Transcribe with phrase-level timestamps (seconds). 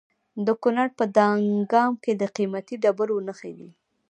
[0.45, 3.69] د کونړ په دانګام کې د قیمتي ډبرو نښې دي.